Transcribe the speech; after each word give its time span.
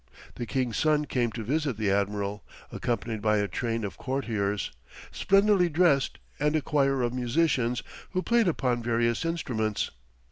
The 0.33 0.47
king's 0.47 0.77
son 0.77 1.05
came 1.05 1.31
to 1.33 1.43
visit 1.43 1.77
the 1.77 1.91
admiral, 1.91 2.43
accompanied 2.71 3.21
by 3.21 3.37
a 3.37 3.47
train 3.47 3.83
of 3.83 3.97
courtiers 3.99 4.71
splendidly 5.11 5.69
dressed, 5.69 6.17
and 6.39 6.55
a 6.55 6.61
choir 6.63 7.03
of 7.03 7.13
musicians, 7.13 7.83
who 8.09 8.23
played 8.23 8.47
upon 8.47 8.81
various 8.81 9.25
instruments. 9.25 9.91